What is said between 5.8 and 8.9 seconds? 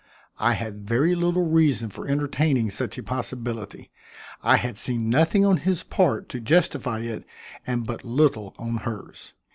part to justify it and but little on